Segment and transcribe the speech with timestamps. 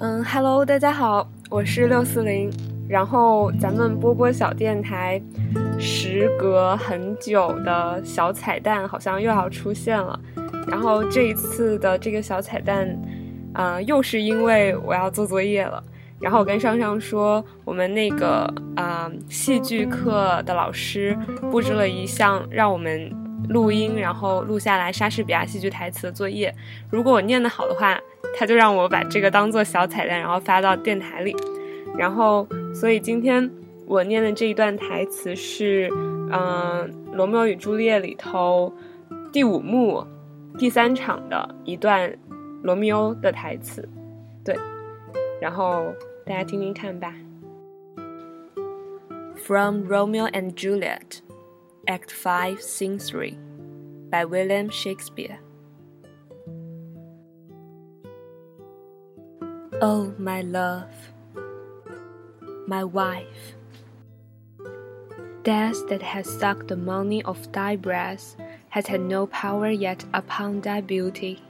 [0.00, 2.52] 嗯，Hello，大家好，我是六四零。
[2.88, 5.20] 然后咱们波波小电台，
[5.76, 10.18] 时隔很久的小彩蛋好像又要出现了。
[10.68, 12.96] 然后这一次的这个小彩蛋，
[13.52, 15.82] 啊，又是因为我要做作业了。
[16.20, 21.18] 然后我跟上上说，我们那个啊戏剧课的老师
[21.50, 23.12] 布置了一项让我们
[23.48, 26.54] 录音，然后录下来莎士比亚戏剧台词的作业。
[26.88, 27.98] 如果我念得好的话。
[28.34, 31.34] 他就让我把这个当做小彩蛋，然后发到电台里。
[31.96, 33.50] 然后，所以今天
[33.86, 35.88] 我念的这一段台词是，
[36.30, 38.72] 嗯，《罗密欧与朱丽叶》里头
[39.32, 40.04] 第五幕
[40.58, 42.16] 第三场的一段
[42.62, 43.88] 罗密欧的台词。
[44.44, 44.54] 对，
[45.40, 45.92] 然后
[46.24, 47.14] 大家听听看吧。
[49.44, 51.20] From Romeo and Juliet,
[51.86, 53.36] Act Five, Scene Three,
[54.10, 55.38] by William Shakespeare.
[59.80, 60.90] Oh, my love,
[62.66, 63.54] my wife,
[65.44, 68.38] death that has sucked the money of thy breast
[68.70, 71.40] has had no power yet upon thy beauty.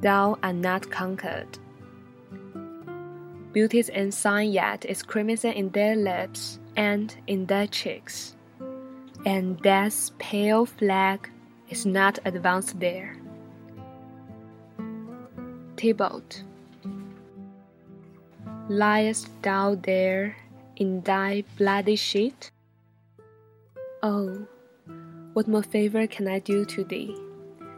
[0.00, 1.60] Thou art not conquered.
[3.52, 8.34] Beauty's ensign yet is crimson in their lips and in their cheeks,
[9.24, 11.30] and death's pale flag
[11.68, 13.16] is not advanced there.
[15.76, 16.42] Tybalt
[18.70, 20.36] Liest thou there
[20.76, 22.52] in thy bloody sheet?
[24.00, 24.46] Oh,
[25.32, 27.16] what more favor can I do to thee,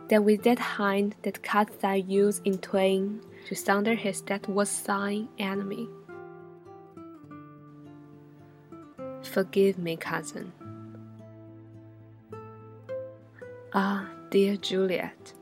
[0.08, 4.82] than with that hand that cut thy youth in twain, to sunder his that was
[4.82, 5.88] thine enemy?
[9.22, 10.52] Forgive me, cousin.
[13.72, 15.32] Ah, dear Juliet,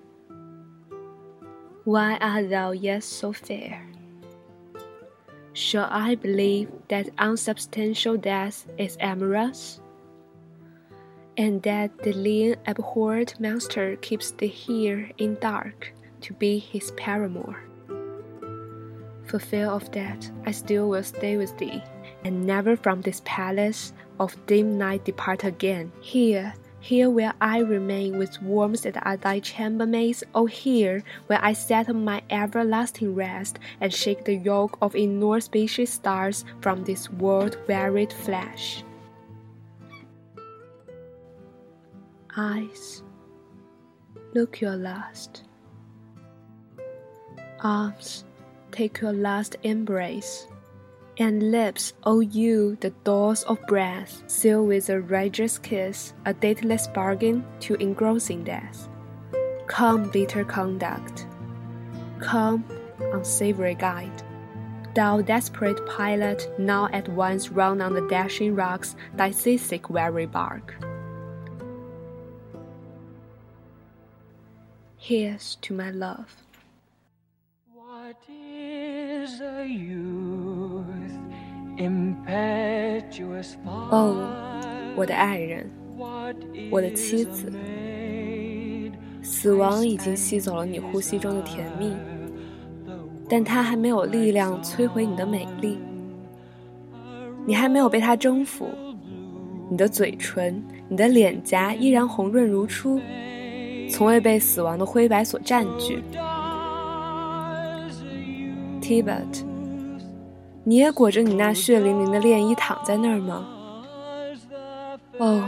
[1.82, 3.89] why art thou yet so fair?
[5.52, 9.80] Shall I believe that unsubstantial death is amorous?
[11.36, 17.64] And that the lean abhorred monster keeps thee here in dark to be his paramour?
[19.24, 21.82] For fear of that, I still will stay with thee,
[22.24, 25.92] and never from this palace of dim night depart again.
[26.00, 31.52] Here here will I remain with warmth that are thy chambermaids, O here will I
[31.52, 38.82] settle my everlasting rest, and shake the yoke of inauspicious stars from this world-wearied flesh.
[42.36, 43.02] Eyes,
[44.34, 45.44] look your last.
[47.62, 48.24] Arms,
[48.72, 50.46] take your last embrace
[51.20, 56.88] and lips, O you, the doors of breath, seal with a righteous kiss, a dateless
[56.88, 58.88] bargain to engrossing death.
[59.66, 61.26] Come, bitter conduct.
[62.20, 62.64] Come,
[63.12, 64.22] unsavory guide.
[64.94, 70.74] Thou desperate pilot, now at once run on the dashing rocks thy seasick weary bark.
[74.96, 76.34] Here's to my love.
[77.72, 80.49] What is a youth?
[83.90, 84.16] 哦，
[84.96, 85.70] 我的爱人，
[86.70, 87.50] 我的妻子，
[89.22, 91.94] 死亡已经吸走了你呼吸中的甜蜜，
[93.28, 95.78] 但它还没有力量摧毁你的美丽。
[97.46, 98.68] 你还没有被它征服，
[99.70, 103.00] 你的嘴唇，你的脸颊依然红润如初，
[103.90, 106.02] 从未被死亡的灰白所占据。
[108.82, 109.49] Tibet。
[110.70, 113.44] 你也裹着你那血淋淋的恋衣躺在那儿吗？
[115.18, 115.42] 哦，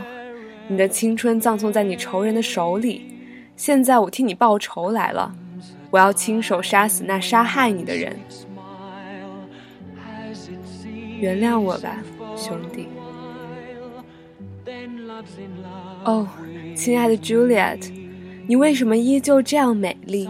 [0.66, 3.02] 你的青春葬送在你仇人的手里，
[3.56, 5.32] 现在我替你报仇来了，
[5.92, 8.18] 我要亲手杀死那杀害你的人。
[11.20, 11.98] 原谅我吧，
[12.36, 12.88] 兄弟。
[16.02, 16.26] 哦，
[16.74, 17.92] 亲爱的 Juliet，
[18.48, 20.28] 你为什么依旧这样美丽？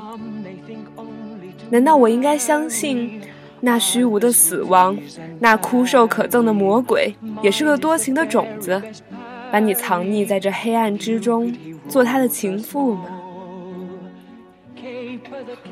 [1.71, 3.23] 难道我应该相信？
[3.65, 4.99] 那虚无的死亡，
[5.39, 8.83] 那枯瘦可憎的魔鬼，也是个多情的种子，
[9.53, 11.55] 把你藏匿在这黑暗之中，
[11.89, 13.05] 做他的情妇吗？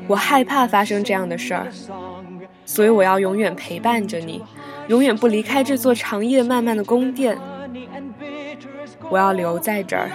[0.07, 1.67] 我害怕发生这样的事儿，
[2.65, 4.41] 所以我要永远陪伴着你，
[4.87, 7.37] 永远不离开这座长夜漫漫的宫殿。
[9.09, 10.09] 我要留在这儿，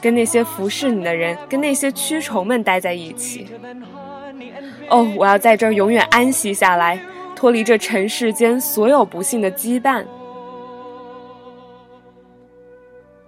[0.00, 3.46] 跟那些服侍你的人，跟那些蛆虫们待在一起。
[4.88, 6.98] 哦，我要在这儿永远安息下来。
[7.38, 10.04] 脱离这尘世间所有不幸的羁绊，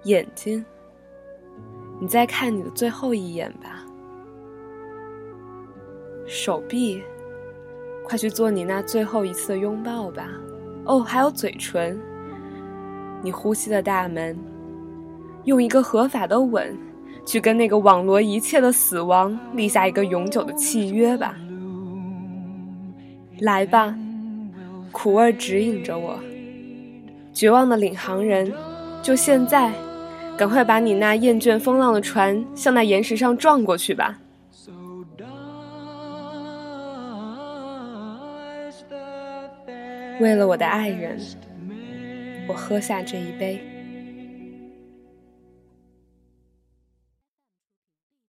[0.02, 0.64] 眼睛，
[2.00, 3.86] 你再看你的最后一眼吧。
[6.26, 7.00] 手臂，
[8.04, 10.28] 快去做你那最后一次的拥抱吧。
[10.86, 11.96] 哦，还有嘴唇，
[13.22, 14.36] 你呼吸的大门，
[15.44, 16.76] 用一个合法的吻，
[17.24, 21.36] 去跟那个网罗一切的死亡立下一个永久的契约吧。
[23.40, 23.94] 来吧，
[24.92, 26.20] 苦味指引着我，
[27.32, 28.52] 绝望的领航人，
[29.02, 29.72] 就现在，
[30.36, 34.18] 赶快把你那厌倦风浪的船向那岩石上撞过去吧。
[40.20, 41.18] 为了我的爱人，
[42.46, 43.58] 我喝下这一杯。